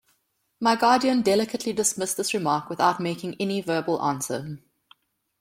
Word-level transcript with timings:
My 0.59 0.75
guardian 0.75 1.21
delicately 1.21 1.73
dismissed 1.73 2.17
this 2.17 2.33
remark 2.33 2.71
without 2.71 2.99
making 2.99 3.35
any 3.39 3.61
verbal 3.61 4.01
answer. 4.01 4.57